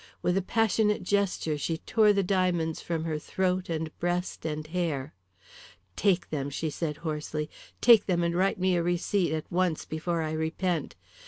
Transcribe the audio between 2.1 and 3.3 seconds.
the diamonds from her